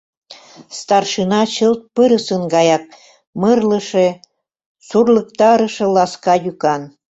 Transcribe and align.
Старшина 0.79 1.41
чылт 1.55 1.81
пырысын 1.95 2.43
гаяк 2.53 2.83
мырлыше, 3.41 4.07
сурлыктарыше 4.87 5.85
ласка 5.95 6.33
йӱкан. 6.43 6.81